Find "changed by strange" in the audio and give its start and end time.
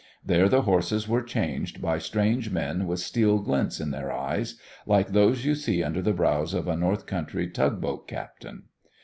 1.21-2.49